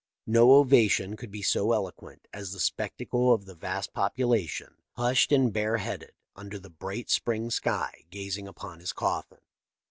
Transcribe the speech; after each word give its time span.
No 0.25 0.55
ovation 0.55 1.15
could 1.15 1.29
be 1.29 1.43
so 1.43 1.73
eloquent 1.73 2.27
as 2.33 2.53
the 2.53 2.59
spectacle 2.59 3.31
of 3.31 3.45
the 3.45 3.53
vast 3.53 3.93
population, 3.93 4.77
hushed 4.93 5.31
and 5.31 5.53
bareheaded 5.53 6.13
under 6.35 6.57
the 6.57 6.71
bright 6.71 7.11
spring 7.11 7.51
sky, 7.51 8.05
gazing 8.09 8.47
upon 8.47 8.79
his 8.79 8.93
cofifin. 8.93 9.41